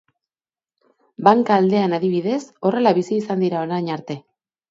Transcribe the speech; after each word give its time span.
Banka 1.27 1.57
aldean 1.61 1.93
adibidez, 1.99 2.39
horrela 2.69 2.93
bizi 3.01 3.15
izan 3.21 3.47
dira 3.47 3.61
orain 3.67 3.93
arte. 3.99 4.17